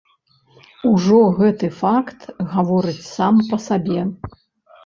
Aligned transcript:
Ужо 0.91 1.19
гэты 1.39 1.69
факт 1.83 2.21
гаворыць 2.57 3.07
сам 3.15 3.33
па 3.51 3.57
сабе. 3.67 4.01